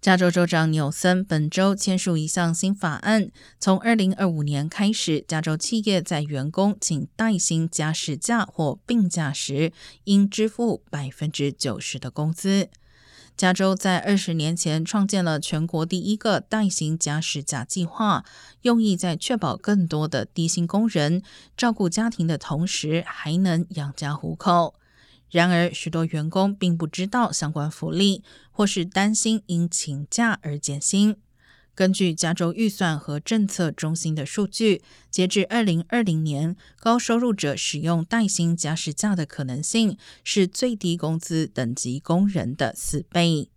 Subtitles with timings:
[0.00, 9.74] 加州州长纽森本周签署一项新法案，从二零二五年开始，加州企业在员工请带薪加事假或病假时，
[10.04, 12.70] 应支付百分之九十的工资。
[13.36, 18.24] 加州在二十年前创建了全国第一个带薪加事假计划，
[18.62, 21.22] 用意在确保更多的低薪工人
[21.58, 24.76] 照顾家庭的同时，还能养家糊口。
[25.30, 31.16] 然而，许多员工并不知道相关福利，或是担心因请假而减薪。
[31.72, 43.48] 根据加州预算和政策中心的数据，截至二零二零年，高收入者使用带薪加时假的可能性是最低工资等级工人的四倍。